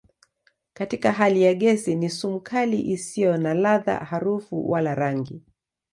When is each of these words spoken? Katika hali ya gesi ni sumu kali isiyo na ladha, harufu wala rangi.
Katika 0.73 1.11
hali 1.11 1.41
ya 1.43 1.53
gesi 1.53 1.95
ni 1.95 2.09
sumu 2.09 2.39
kali 2.39 2.81
isiyo 2.81 3.37
na 3.37 3.53
ladha, 3.53 3.97
harufu 3.97 4.71
wala 4.71 4.95
rangi. 4.95 5.41